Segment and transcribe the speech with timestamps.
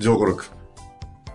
[0.00, 0.44] 上五六。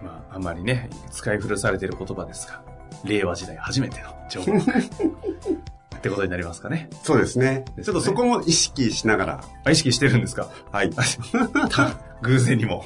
[0.04, 2.62] まあ、あんまりね、使い古されている言葉ですが、
[3.06, 4.64] 令和時代初めての上五六。
[5.98, 6.90] ってことになりますかね。
[7.04, 7.64] そうですね。
[7.70, 9.44] ですねちょっとそこも意識しながら。
[9.64, 10.50] あ意識してるんですか？
[10.72, 10.92] はい。
[12.22, 12.86] 偶然にも。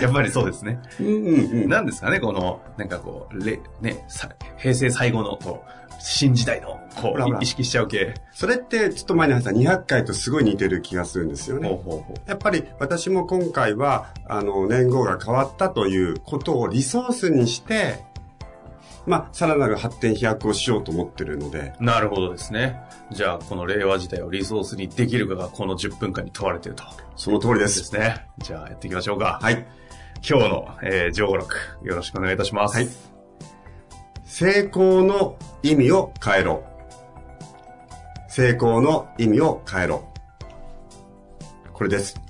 [0.00, 0.80] やっぱりそうですね。
[1.00, 1.14] うんうん
[1.62, 1.68] うん。
[1.68, 8.14] 何ですかね、この、なんかこう、れね、さ平成最後の、こう、新時代の、こう、意識しちゃう系。
[8.32, 11.68] それってちょっと前に話した200回とすごい似てる気がするんですよほうね。
[11.68, 18.04] ほうほやっぱり私も今回は、あの、年号が変わったということをリソースにして、
[19.06, 21.84] まあ、さらなる発展飛躍をしようと思ってるので、う。
[21.84, 22.80] なるほどですね。
[23.10, 26.84] じゃあ、この令和時代をリソースにできるかが、この10分間に問われていると。
[27.16, 27.60] その通りで。
[27.60, 28.26] ですすね。
[28.38, 29.38] じゃあ、やっていきましょうか。
[29.42, 29.66] はい。
[30.26, 32.76] 今日の、えー、上五六、よろしくお願いいたします。
[32.76, 32.88] はい
[34.26, 36.64] 成功の意味を変えろ。
[38.26, 40.08] 成功の意味を変えろ。
[41.72, 42.20] これです。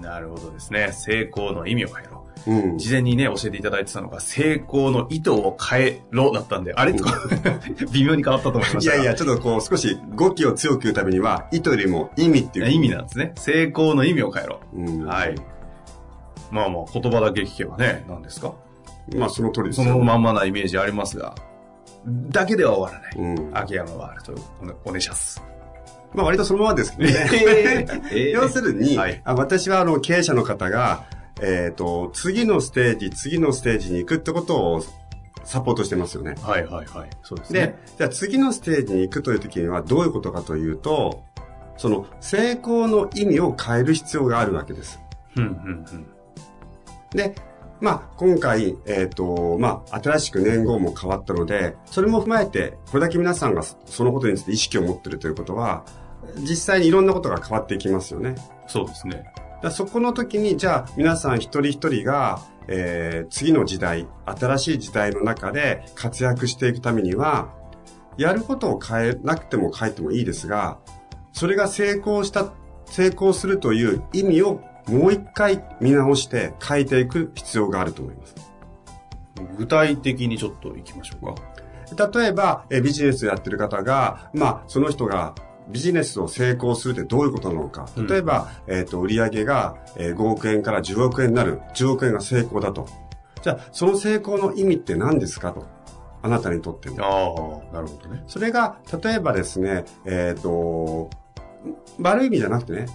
[0.00, 0.90] なるほどですね。
[0.90, 2.26] 成功の意味を変えろ。
[2.48, 2.78] うん。
[2.78, 7.20] 事前にね、教えていただいてたのが、成功の意図を変えろだったんで、あれとか、
[7.92, 8.96] 微妙に変わったと思いましたが。
[8.96, 12.70] いやいや、ちょっとこう少し語気を強く言うためには、意図よりも意味っていう。
[12.70, 13.32] 意味なんですね。
[13.36, 14.60] 成功の意味を変えろ。
[14.74, 15.04] うん。
[15.04, 15.36] はい。
[16.50, 18.54] まあまあ、言葉だけ聞けばね、何ですか？
[19.16, 19.98] まあその通りですそよ。
[19.98, 21.34] のまんまなイメージありますが、
[22.06, 23.16] だけでは終わらない。
[23.16, 23.56] うん。
[23.56, 24.34] 秋山はあると
[24.84, 25.42] お願いします。
[26.14, 27.86] まあ割とそのままですけどね。
[28.12, 31.04] え 要するに、はいあ私はあの経営者の方が、
[31.40, 34.82] えっ、と、次のステージ、次のステージに行くってことを
[35.44, 36.34] サポートしてますよね。
[36.42, 37.10] はいはいはい。
[37.22, 41.22] そうですでね。、じゃあ次のステージに行くという時にはどういうことかというと、
[41.76, 45.00] その成功の意味を変える必要があるわけです。
[45.36, 46.06] うんうんうん。
[47.12, 47.34] で、
[47.80, 55.84] まあ、今回、えっ、と、まあ、新しく年号も変わったので、それも踏まえて、これだけ皆さんがそのことについて意識を持っているということは、
[56.38, 58.34] 実際にいろんなことが変わっていきますよね。
[58.66, 59.32] そうですね。
[59.62, 67.48] だそこの時に、じゃあ、皆さん一人一人が、えー次の時代、新しい時代の中で活躍していくためには、
[68.18, 70.78] やることを変えなくても変えてもいいですが、
[71.32, 72.52] それが成功した、
[72.84, 78.34] 成功するという意味をもう一回見直して変えていく必要があると思います。
[79.56, 82.10] 具体的にちょっと行きましょうか。
[82.10, 85.34] 例えば、えビジネスやってる方が、まあ、その人が
[85.68, 87.88] ビジネスを成功するってどういうことなのか。
[87.96, 91.60] うん例えば、えっ、と、売上が、えー5億円から10億円になる。
[91.74, 92.86] 10億円が成功だと。
[93.42, 95.66] じゃあ、その成功の意味って何ですかと。
[96.22, 97.04] あなたにとっての。
[97.04, 98.22] ああ、なるほどね。
[98.26, 101.08] それが、例えばですね、えっ、と、
[101.98, 102.86] 悪い意味じゃなくてね、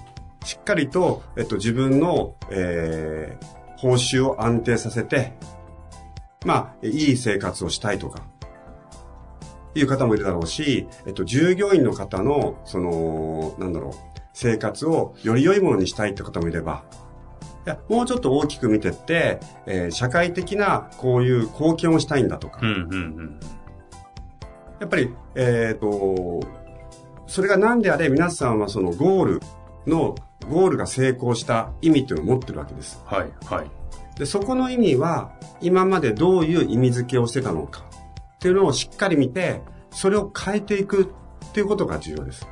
[0.45, 5.33] しっかりと、えっと、自分の、えー報酬を安定させて、
[6.45, 8.23] まあ、いい生活をしたいとか、
[9.75, 13.93] いう方もいるだろうし、えっと、従業員の方の、その、なんだろう、
[14.33, 16.85] 生活をより良いものにしたいって方もいれば、
[17.67, 23.39] いや、もうちょっと大きく見てって、えー社会的なこういう貢献をしたいんだとか、うんうんうん。
[24.79, 26.39] やっぱり、えっ、と、
[27.27, 29.41] それが何であれ皆さんはそのゴール
[29.87, 30.15] の、
[30.49, 33.01] ゴールが成功した意味っていうのを持ってるわけです。
[33.05, 33.69] はいはい。
[34.17, 35.31] で、そこの意味は、
[35.61, 37.83] 今までどういう意味付けをしてたのか
[38.35, 39.61] っていうのをしっかり見て、
[39.91, 42.47] それを変えていくっていうことが重要です。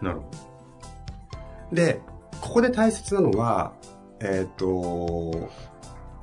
[0.00, 2.00] なるほで、
[2.40, 3.72] ここで大切なのは、
[4.20, 5.50] えっ、と、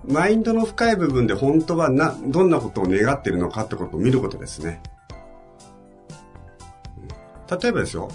[0.06, 4.82] マインドの深い部分で本当はな、どんなことを願っているのかってことを見ることですね。
[6.98, 8.10] うん例えばですよ、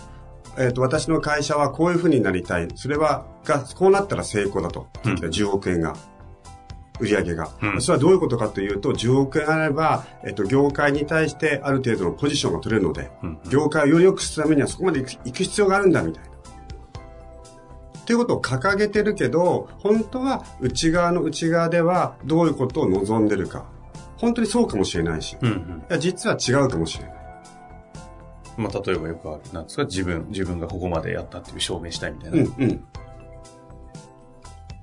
[0.57, 2.69] えっ、と、私の会社はこういうふうになりたい。
[2.75, 4.89] それは、が、こうなったら成功だと。
[5.05, 5.95] うん10億円が。
[7.01, 16.31] 売り上げが、うんそれはどういうことかというと、10億円あれば、えっ、と、業界に対してある程度のポジションが取れるので、うん業界をより良くするためにはそこまで行く必要があるんだ、みたいな。
[16.31, 23.67] っていうことを掲げてるけど、本当は内側の内側ではどういうことを望んでるか。
[24.17, 25.85] 本当にそうかもしれないし、うんうん。
[25.89, 27.18] いや実は違うかもしれない。
[28.59, 29.41] まあ、例えばよくある。
[29.53, 32.39] なんですか自分、自分がここまでやったっていう証明したいみたいな。
[32.39, 32.85] うんうん。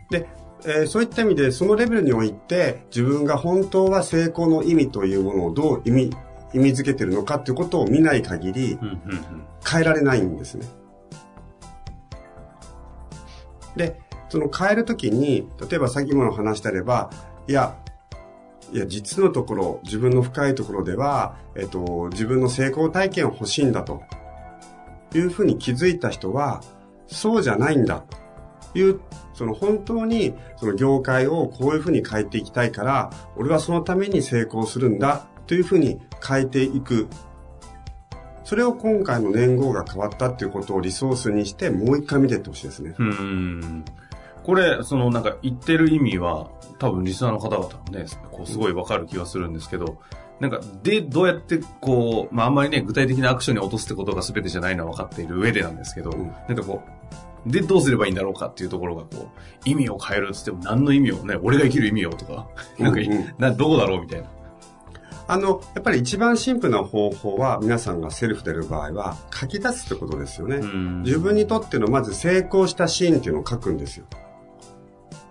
[0.09, 0.27] で、
[0.65, 6.09] えーそういった意味で、そのレベルにおいて、自分が本当は成功の意味というものをどう意味、
[6.53, 9.45] 意味づけてるのかっていうことを見ない限り、うんうんうん。
[9.69, 10.65] 変えられないんですね。
[13.75, 13.99] で、
[14.29, 17.09] その変えるときに、例えば先もの話してあれば、
[17.47, 17.77] いや、
[18.73, 24.03] いや、実のところ、自分の深いところでは、えっと、自分の成功体験を欲しいんだと、
[25.13, 26.61] いうふうに気づいた人は、
[27.07, 28.03] そうじゃないんだ、
[28.73, 28.99] という、
[29.33, 37.07] その本当に、その業界をこういうふうに変えていきたいから、俺はそのために成功するんだ、というふうに変えていく
[38.45, 42.93] それを今回の年号が変わったっていうことをリソースにして、もう一回見ていってほしいですね。
[42.97, 43.85] うんうん。
[44.45, 49.97] これ、そのなんか言ってる意味は、多分リスナーの方々もね、こうすごいわかる気がするんですけど、
[50.39, 56.83] なんか、で、どうやってこう、まああんまりね、具体的なアクションに落とすってことが全てじゃないのは分かっている上でなんですけど、うんなんかこ
[57.47, 62.47] う、で、どうすればいいんだろうかっていうところがこう、意味を変えるっつっても何の意味をね、俺が生きる意味をとか、
[62.77, 64.27] なんか、うんうんなどこだろうみたいな。
[65.27, 70.57] あの、やっぱり一番シンプルな方法は、皆さんがセルフでやる場合は、書き出すってことですよね。
[70.57, 74.05] うん自分にとってのまず成功したシーンっていうのを書くんですよ。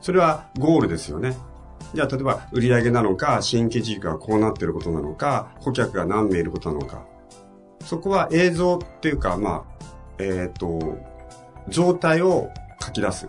[0.04, 1.34] それはゴールですよね。
[1.94, 7.06] じゃあ、例えば、売上なのか、新規事業がこうなってることなのか、顧客が何名いることなのか。
[7.80, 9.64] そこは映像っていうか、まあ、
[10.18, 10.98] えっ、と、
[11.68, 12.50] 状態を
[12.82, 13.28] 書き出す。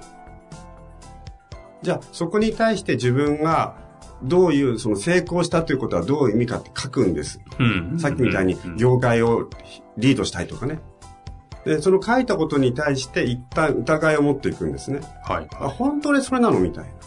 [1.81, 3.77] じゃあ、そこに対して自分が、
[4.21, 7.39] どういう、その成功したということはどういう意味かって書くんです。
[7.57, 9.49] うんさっきみたいにうん業界を
[9.95, 10.81] リードしたいとかね。
[11.65, 15.01] で、その書いたことに対して一旦疑いを持っていくんですね。
[15.23, 15.47] はい。
[15.53, 16.91] あ、本当にそれなのみたいな。
[16.91, 16.97] じ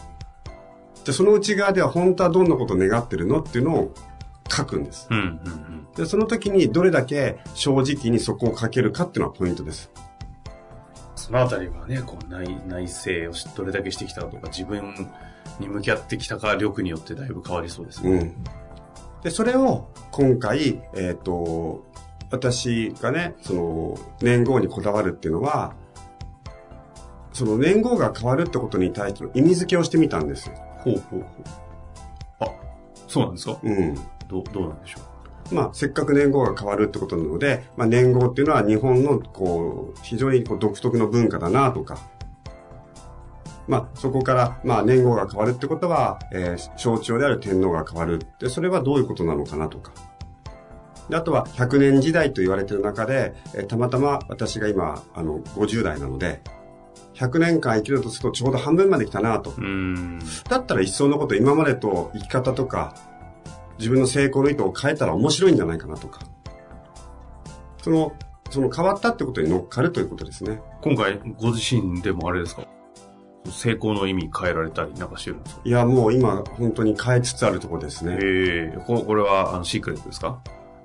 [1.07, 3.93] ゃあその内側では本当はどんなことを願ってるのっていうのを
[4.51, 5.07] 書くんです。
[5.09, 5.87] うんうんうん。
[5.95, 9.89] で、その時にどれだけ正直にそこを書けるかっていうのはポイントです。
[11.15, 15.07] そのあたりはね、こう内内省をしどれだけしてきたかとか、自分
[15.59, 18.11] に向き合ってきたか力によってだいぶ変わりそうですね。
[18.11, 18.43] うん。
[19.23, 21.85] で、それを今回、えっ、と、
[22.31, 25.73] 私がね、その、年号にこだわるっていうのは、
[27.33, 30.55] その年号が変わるってことに対しての意味付けをしてみたんですよ。
[30.79, 31.25] ほうほうほう。
[32.41, 32.51] あ、
[33.07, 33.57] そうなんですか？
[33.63, 33.95] うん。
[34.27, 34.99] どう、どうなんでしょ
[35.51, 41.97] まあ、せっかく年号が変わるってことなので、まあ、年号っていうのは日本の、こう、非常にこう独特の文化だなとか、
[43.67, 49.91] まあ、そこから、まあ、年号が変わるってことは、えー象徴である天皇が変わるって、それはどういうことなのかなとか。
[51.09, 56.41] であとは、100年時代と言われている中で、えーたまたま私が今、あの、50代なので、
[57.15, 59.53] 100年間生きるとするとちょうど半分まで来たなと。
[60.49, 62.95] だったら一層のこと今までと生き方とか、
[63.77, 66.21] 自分の成功の意図を変えたら面白いんじゃないかなとか。
[67.81, 68.13] その、
[68.49, 70.61] その変わったってことに乗っかるということですね。
[70.81, 72.63] 今回、ご自身でもあれですか？
[73.49, 75.61] 成功の意味変えられたりなんかしてるんですか？
[75.65, 78.17] いや、もう今本当に変えつつあるところですね。
[78.21, 80.41] ええここれは、あの、シークレットですか？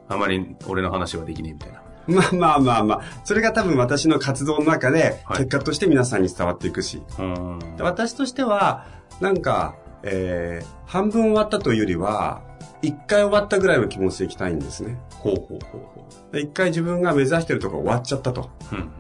[0.08, 1.82] あまり俺の話はできねえみたいな。
[2.06, 7.02] まあまあまあまあ、それが多分私の活動の中ではい結果として皆さんに伝わっていくし。
[7.18, 7.76] うーん。
[7.76, 8.86] で私としては、
[9.20, 12.42] なんか、えー、半分終わったというよりは、
[12.82, 14.98] 一回終わったぐらいの気持ちでいきたいんですね。
[15.18, 18.50] ほうほうほうほで一回自分が目指してるところ終わっちゃったと。
[18.72, 18.76] う。
[18.76, 18.90] うん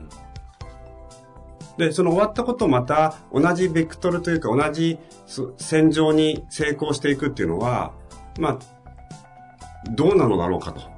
[1.76, 7.92] で、その終わったことをまた同じベクトルというか同じそ戦場に成功していくっていうのは、
[8.38, 8.58] まあ、
[9.90, 10.93] どうなのだろうかと。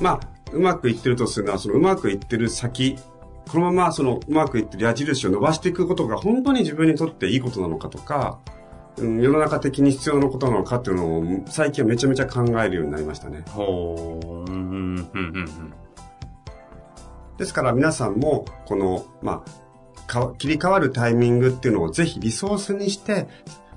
[0.00, 0.20] まあ、
[0.52, 2.96] うまくいってるとするのは、そのうまくいってる先、
[3.48, 8.38] このままそのうまくいってる矢印を伸ばしていくことが本当に自分にとっていいことなのかとか、
[8.98, 13.44] うん世の中的に必要なことなのかっていうのを最近はめちゃめちゃ考えるようになりましたね。
[13.48, 14.26] ほう。
[14.26, 15.74] うん、うん、うん、うん。
[17.38, 23.28] ですから皆さんも、この、まあ、か切り替わるタイミングっていうのをぜひリソースにして、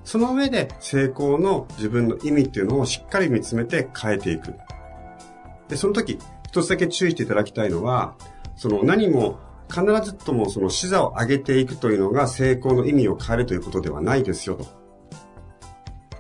[0.03, 4.53] その上で成功の自分の意味っていうのをしっかり見つめて変えていく。
[5.73, 8.15] で、その時、一つだけ注意していただきたいのは、
[8.55, 14.55] その何も必ずともその視座を上げていくというのが成功の意味を変えるということではないですよ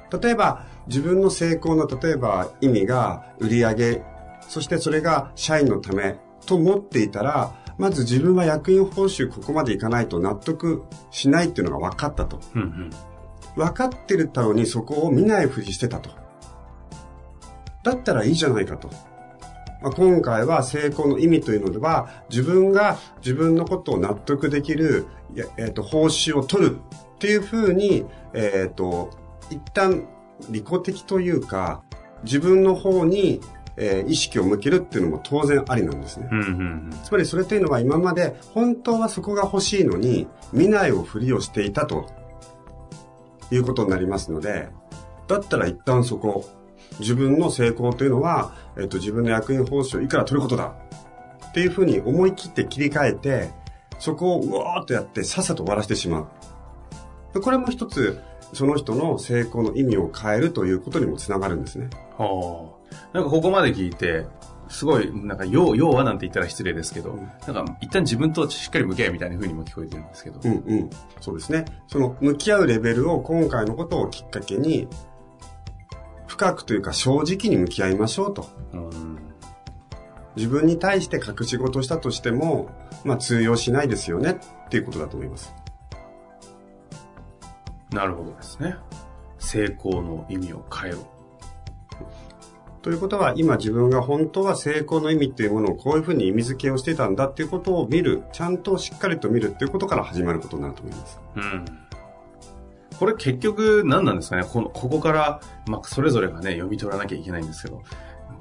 [0.09, 0.19] と。
[0.19, 4.03] 例えば、自分の成功の例えば意味が売り上げ、
[4.47, 6.17] そしてそれが社員のため
[6.47, 12.39] と思っていたら、まず自分は役員報酬ここまでいかないと納得しないっていうのが分かったと。
[12.55, 12.89] うん、うん。
[13.55, 16.09] 分かってるたのにそこを見ないふりしてたと。
[17.83, 18.89] だったらいいじゃないかと。
[19.83, 25.05] まあ、今回は成功の意味というのでは、自分が自分のことを納得できる、
[25.57, 26.79] えっ、と、報酬を取る
[27.15, 29.11] っていうふうに、えっ、と、
[29.49, 30.07] 一旦
[30.49, 31.83] 利己的というか、
[32.23, 33.41] 自分の方に、
[33.75, 36.29] えー意識を向けるっていうのも当然ありなんですね。
[36.31, 42.05] うんうんつまりそれというのは今まで本当はそこが欲しいのに見ないをふりをしていたと
[43.51, 44.69] いうことになりますので、
[45.27, 46.45] だったら一旦そこ、
[46.99, 50.75] 自分の成功というのは、えっと、自分の役員報酬をいくら取ることだ
[51.49, 53.51] っていうふうに思い切って切り替えて、
[53.99, 56.27] そこをうわーっとやってさっさと終わらせてしまう。
[57.33, 58.19] でこれも一つ、
[58.53, 61.89] その人の成功の意味を変えるということにもつながるんですね。
[62.17, 63.07] はあ。
[63.13, 64.25] なんかここまで聞いて、
[64.69, 70.39] すごい、なんか、要、要はなんて言ったら失礼ですけど、なんか、一旦自分としっかり向き合いみたいな風にも聞こえてるんですけど。
[70.43, 70.89] うんうん。
[71.21, 71.65] そうですね。
[71.87, 74.87] その向き合うレベルを今回のことをきっかけに、
[76.33, 78.49] 深くというか正直に向き合いましょうと。
[78.73, 79.17] うん
[80.35, 82.71] 自分に対して隠し事をしたとしても、
[83.03, 85.53] まあ通用しないですよねっていうことだと思います。
[87.91, 88.75] なるほどですね。
[89.37, 91.07] 成功の意味を変えろ。
[92.81, 101.19] ということは、今自分が本当は成功の意味っていうものをこういうふうに意味付けをしてたんだっていうことを見る、ちゃんとしっかりと見るっていうことから始まることになると思います。
[101.35, 101.65] うん。
[102.99, 104.43] これ結局何なんですかね？
[104.43, 107.81] この、ここから、まあ、それぞれがね、読み取らなきゃいけないんですけど、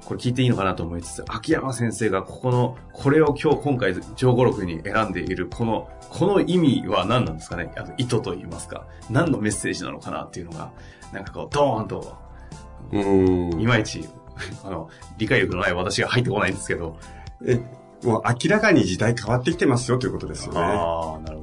[0.05, 7.71] これ聞いていいのかなと思いつつ、秋山先生がここの、これを今日、今回、上五録に選んでいる、この、この意味は何なんですかね？
[7.77, 10.71] あの意図と言いますか、何のメッセージなのかなっていうのが、
[11.11, 12.17] なんかこう、ドーンと、
[12.91, 13.59] うーん。
[13.61, 14.07] いまいち、
[14.63, 16.97] あの、理解力のない私が入ってこないんですけど。
[17.45, 17.59] え、
[18.03, 20.59] もう明らかに時代変わってきてますよということですよね。
[20.59, 21.42] ああ、なるほ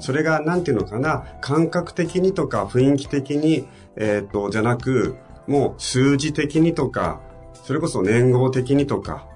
[0.00, 7.20] それが、なんていうのかな、感覚的にとか雰囲気的に、えっ、と、じゃなく、もう数字的にとか、
[7.64, 9.26] それこそ年号的にとか、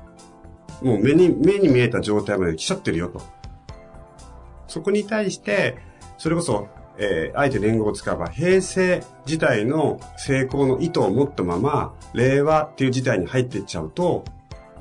[0.83, 3.21] もう目に、目に見えた状態まで来ちゃってるよと。
[4.67, 5.79] そこに対して、
[6.19, 14.25] それこそ、えーあえて年号を使えば、平成時代の成功の意図を持ったまま、令和っていう時代に入っていっちゃうと、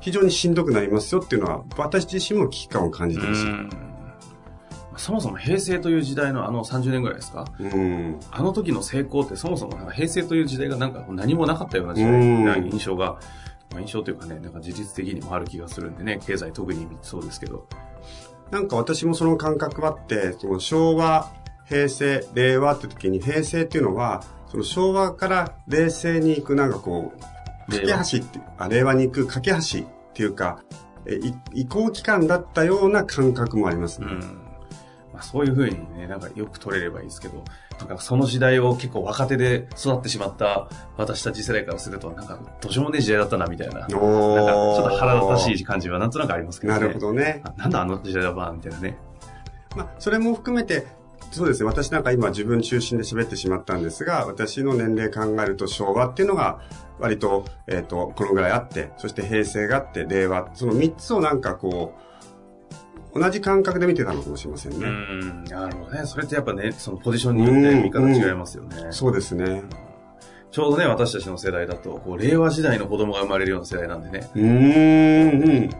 [0.00, 3.89] 非常にしんどくなりますよっていうのは、私自身も危機感を感じてます。
[5.00, 7.46] うんそもそも平成という時代のあの30年ぐらいですか？
[7.58, 8.20] うん。
[8.30, 13.18] あの時の成功ってそもそもなんか平成という時代がなんか何もなかったような時代うんな印象が、
[13.70, 17.66] まあ、印象というかね、なんか事実的にもある気がするんでね、経済特にそうですけど。
[18.50, 21.30] なんか私もその感覚はあって、その昭和、
[21.66, 27.86] 平成、令和って時に平成っていうのは、その昭和から冷静に行くなんかこう、架け
[28.18, 29.60] 橋って、あ、令和に行く架け橋っ
[30.12, 30.62] ていうか、
[31.06, 34.08] えい移行期間だったような感覚もありますね。
[34.10, 34.49] うん。
[35.20, 37.44] まあ、そういうふうにね、なんかよく取れればいいですけど、
[37.78, 43.80] なんかその時代を結構若手で育ってしまった私たち世代からすると、なんかどうしようもねえ時代だったなみたいな。
[43.80, 46.80] なんかちょっと腹立たしい感じはなんとなくありますけどね。
[46.80, 47.42] なるほどね。
[47.44, 48.96] あなんだあの時代だばみたいなね。
[49.76, 50.86] まあ、それも含めて、
[51.32, 51.66] そうですね。
[51.66, 56.60] 私なんか今自分中心で喋ってしまったんですが、私の年齢考えると昭和っていうのが
[56.98, 62.09] 割と、えっ、と、このぐらいあって、そして平成があって、令和、その3つをなんかこう、
[63.14, 64.86] 同じ感覚で見てたのかもしれませんうね。
[64.88, 66.06] ん、なるほどね。
[66.06, 68.88] それってやっぱね、そのポジションによって見方違いますよね。
[68.90, 69.62] そうですね。
[70.50, 75.70] ちょうどね、私たちの世代だと、こう、令和時代の子供が生まれるような世代なんでね、うーん、うん。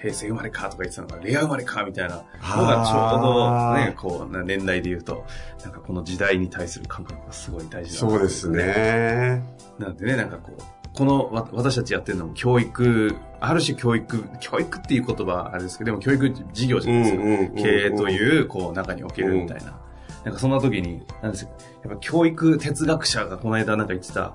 [0.00, 2.22] 平成生まれかとか言ってたのが、令和生まれかみたいなの
[2.64, 5.24] がちょうどね、こう、な年代で言うと、
[5.64, 8.48] なんかこの時代に対する感覚がすごい大事だなそうです。
[8.50, 9.42] ね。
[9.78, 10.62] なんでね、なんかこう、
[10.94, 17.62] このわ私たちやってるのも教育、ある種教育、教育っていう言葉あれですけど、でも教育事業じゃないですか。
[17.62, 19.78] 経営という、こう、中におけるみたいな。
[20.24, 21.50] なんかそんな時に、なんですよ。
[21.84, 24.34] やっぱ教育哲学者がこの間なんか言ってた、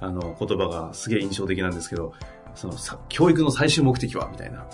[0.00, 2.12] あの、言葉がすげえ印象的なんですけど、
[2.54, 4.66] そのさ、教育の最終目的はみたいな。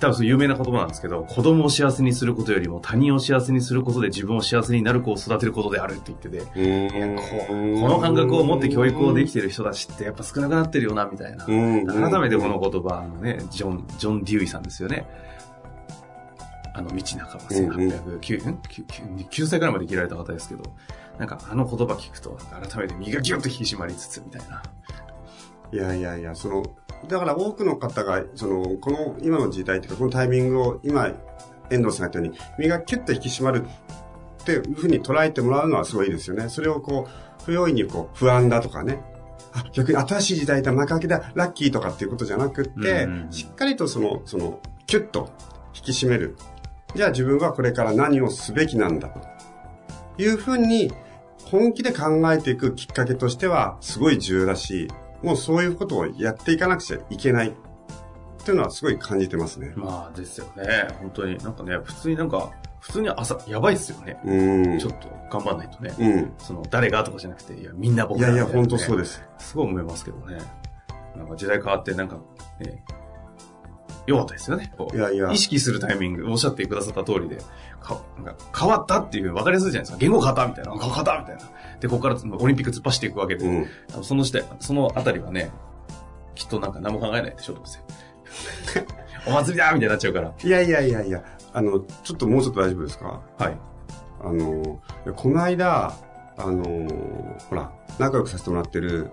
[0.00, 11.44] 多分有名な言葉なんですけど、子供を幸せにすることよりも他人を幸せにすることで自分を幸せになる子を育てることであるって言ってて、ここの感覚を持って教育をできてる人たちってやっぱ少なくなってるよな、みたいな。
[11.46, 15.06] うん改めてこの言葉、あのね、ジョン、ジョン・デューイさんですよね。
[16.74, 20.62] あの、道半ば1809、ん9 9歳ぐらいまで生きられた方ですけど、
[21.18, 24.62] なんかあの言葉聞くと、改めて身がギュッと引き締まりつつ、みたいな。
[25.72, 26.62] いやいやいや、その、
[27.08, 31.12] だから多くの方が、その、この今の時代というか、このタイミングを今、
[31.70, 33.64] 遠藤さんが言ったように、身がキュッと引き締まる
[34.42, 36.48] っていうふうに捉えてもらうのはすごいですよね。
[36.48, 39.02] それをこう、不用意にこう、不安だとかね。
[39.52, 45.30] あ、逆に新しい時代だ、幕開けだ、ラッキーとかっていうことじゃなくって、うんうんしっかりとその、その、キュッと
[45.74, 46.36] 引き締める。
[46.94, 49.20] じゃあ自分はこれから何をすべきなんだと
[50.16, 50.90] いうふうに
[51.44, 54.88] 本気で考えていくきっかけとしてはすごい重要だし、
[55.22, 57.52] もうそういうことをやっていかなくちゃいけないっ
[58.44, 59.72] ていうのはすごい感じてますね。
[59.76, 60.88] まあですよね。
[61.00, 64.20] 本当になんかね、普通になんか、普通に朝、やばいっすよね。
[64.24, 64.78] うん。
[64.78, 65.94] ちょっと頑張んないとね。
[65.98, 66.32] うん。
[66.38, 69.22] その、誰がとかじゃなくて、いや、みんな僕いやいや、みたなね本当そうです。
[69.38, 70.38] すごい思いますけどね。
[71.16, 72.16] なんか時代変わって、なんか、
[72.60, 72.84] ね、
[74.08, 74.72] 良かったですよね。
[74.76, 77.38] こういやいや意識するタイミング、おっしゃってくださった通りで、
[77.80, 79.98] かなんか変わったっていう分かりやすいじゃないですか。
[79.98, 81.42] 言語変わったみたいな、変わったみたいな。
[81.80, 84.02] で、ここからオリンピック突っ走っていくわけで、うん。
[84.02, 85.50] その時代、そのあたりはね、
[86.34, 87.80] きっとなんか何も考えないでしょ、どうせ。
[89.26, 90.32] お祭りだみたいになっちゃうから。
[90.42, 91.22] いやいやいやいや、
[91.52, 93.20] あの、ちょっともうちょっと大丈夫ですか？
[93.38, 93.56] はい。
[94.20, 94.80] あの、
[95.14, 95.92] この間、
[96.36, 96.64] あの、
[97.48, 99.10] ほら、仲良くさせてもらってる、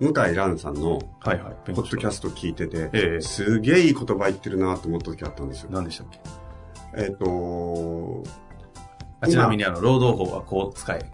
[0.00, 1.72] 向井蘭さんの、はいはい。
[1.72, 5.70] ポッドキャススト聞いてて、ええすげえいい言葉言ってるなと思った時あったんですよ。
[5.70, 6.20] 何でしたっけ？
[6.96, 8.22] えっ、と、
[9.20, 11.10] あちなみにあの、労働法はこう使え。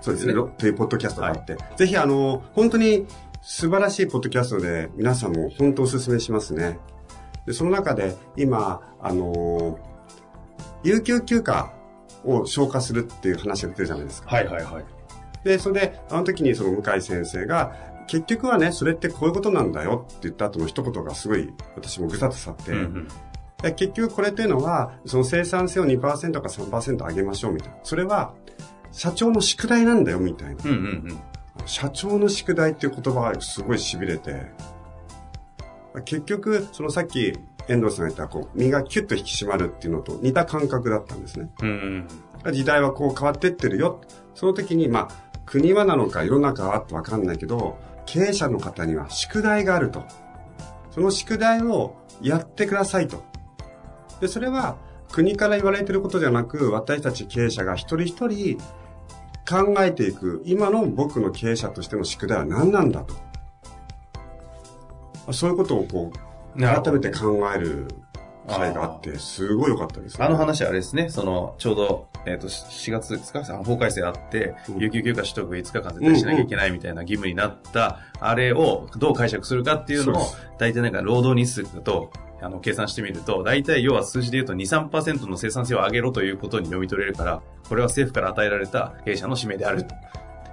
[0.00, 3.06] そうですね、ねロというポッドキャストがあって、ぜひあの、本当に
[3.42, 6.78] 素晴らしいポッドキャストで皆さんも本当お勧めしますね。
[7.46, 9.78] で、その中で今、あの、
[10.84, 11.72] 有給休暇
[12.24, 14.30] を消化するっていう話が出てるじゃないですか。
[14.30, 14.84] はいはいはい。
[15.44, 17.74] で、それで、あの時にその向井先生が、
[18.08, 23.08] 結局はね、それってこういうことなんだよって言った後の一言がすごい、私もぐさっと去って、うんうん。
[23.62, 27.76] で結局これっていうのは、その生産性を2%か3%上げましょうみたいな。
[27.84, 28.34] それは、
[28.90, 30.64] 社長の宿題なんだよみたいな。
[30.64, 31.18] うんうんうん。
[31.66, 34.46] 社長の宿題っていう言葉がすごい痺れて、
[36.04, 37.32] 結局、そのさっき
[37.68, 41.50] 遠藤さんが言った、こう、身がキュッと引き締まるっていうのと似た感覚だったんですね。
[41.60, 42.06] うん
[42.44, 42.52] うん。
[42.52, 44.00] 時代はこう変わってってるよ。
[44.34, 50.02] その時に、まあ、国はなのか世の中はってわかんないけど、経営者の方には宿題があると。
[50.90, 53.22] その宿題をやってくださいと。
[54.20, 54.78] で、それは
[55.12, 58.56] 国から言われてることじゃなく、私たち経営者が一人一人
[59.46, 63.14] 考えていく、今の僕の経営者としての宿題は何なんだと。
[65.32, 66.10] そういうことをこ
[66.56, 67.88] う、改めて考える
[68.48, 70.24] 会があって、すごい良かったです、ね。
[70.24, 80.26] あの話はあれですね、その、ちょうど、えっ、と、4月ですか、法改正あって、うん有給休暇取得5日間絶対しなきゃいけないみたいな義務になった、あれをどう解釈するかっていうのを
[80.58, 89.86] 大体なんか労働日数だと、あの、計算してみると、大体要は数字で言うと2、3%の生産性を上げろということに読み取れるから、これは政府から与えられた経営者の使命である。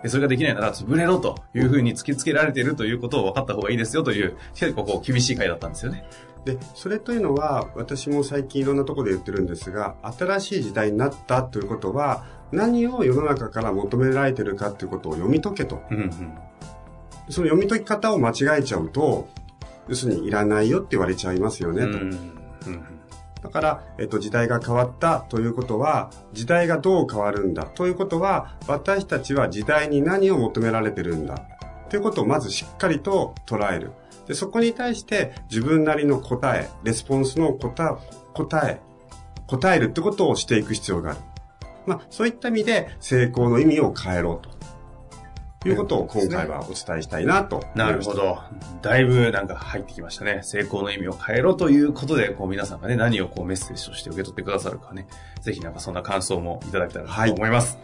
[0.05, 6.05] でそれができないなら潰れろというふうに突きつけられているということを分かった方がいいですよという、結構こう厳しい回だったんですよね。
[6.45, 15.81] で、それというのは、私も最近いろんなところで言ってるんですが、新しい時代になったということは、何を世の中から求められてるかということを読み解けと。
[15.89, 16.09] うんうん。
[17.29, 19.27] その読み解き方を間違えちゃうと、
[19.87, 21.87] 要するにいらないよって言われちゃいますよね、と。
[21.87, 22.35] うんうん
[23.45, 31.39] だから、えっと、時代が変わったということは、時代がどう変わるんだということは、私たちは時代に何を求められてるんだ
[31.89, 33.91] ということをまずしっかりと捉える。
[34.27, 38.81] で、そこに対して自分なりの答え、レスポンスの答え、答え、
[39.47, 41.19] 答えるってことをしていく必要がある。
[41.85, 44.55] まあ、そういった意味で成功の意味を変えろと。
[45.69, 47.63] いうことを今回はお伝えしたいなと。
[47.75, 48.39] なるほど。
[48.81, 50.41] だいぶなんか入ってきましたね。
[50.43, 55.07] 成功の意味を変えろということで、こう皆さんがね、何をこうメッセージとして受け取ってくださるかね、
[55.41, 57.79] ぜひなんかそんな感想もいただけたらと思います。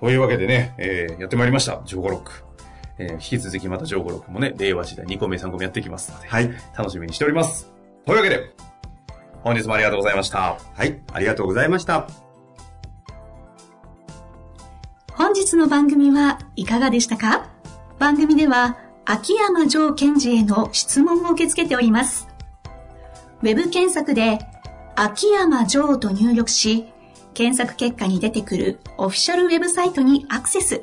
[0.00, 1.82] というわけでね、えー、やってまいりました。
[1.84, 2.51] ジョーゴロック。
[2.98, 6.50] えー、引き続きまたジョーゴロックもね、令和時代2個目3個目やっていきますので、はい。
[6.76, 7.72] 楽しみにしております。
[8.06, 8.54] というわけで、
[9.42, 10.58] 本日もありがとうございました。
[10.74, 11.00] はい。
[11.12, 12.06] ありがとうございました。
[15.12, 17.48] 本日の番組はいかがでしたか？
[17.98, 22.28] 番組では秋山城賢治への質問を受け付けております。
[23.42, 24.38] ウェブ検索で
[24.94, 26.92] 秋山城と入力し、
[27.34, 30.82] 検索結果に出てくるオフィシャルウェブサイトにアクセス。